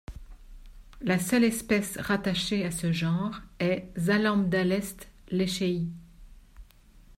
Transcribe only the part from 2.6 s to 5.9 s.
à ce genre est Zalambdalestes lechei.